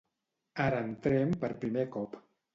Ara 0.63 0.79
entrem 0.85 1.37
per 1.45 1.53
primer 1.67 1.87
cop. 1.99 2.19